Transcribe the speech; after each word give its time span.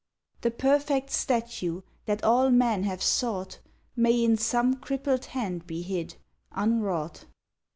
The 0.41 0.49
perfect 0.49 1.11
statue 1.11 1.81
that 2.07 2.23
all 2.23 2.49
men 2.49 2.85
have 2.85 3.03
sought 3.03 3.59
May 3.95 4.23
in 4.23 4.35
some 4.35 4.77
crippled 4.77 5.25
hand 5.25 5.67
be 5.67 5.83
hid, 5.83 6.15
unwrought. 6.53 7.25